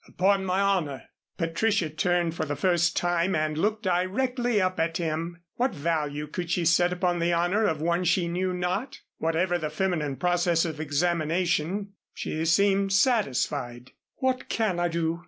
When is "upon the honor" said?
6.91-7.65